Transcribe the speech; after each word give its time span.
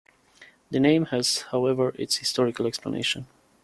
The 0.71 0.79
name 0.79 1.05
has, 1.11 1.43
however, 1.51 1.93
its 1.95 2.17
historical 2.17 2.65
explanation. 2.65 3.27